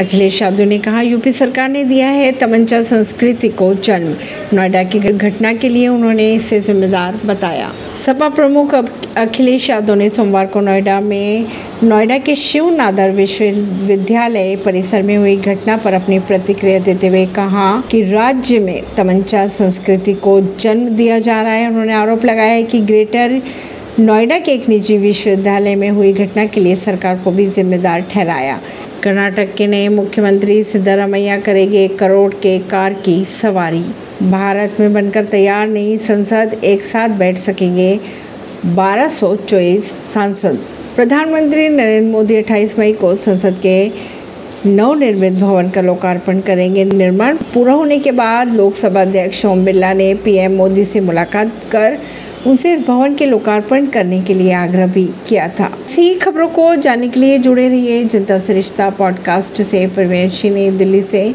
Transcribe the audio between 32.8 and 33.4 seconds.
की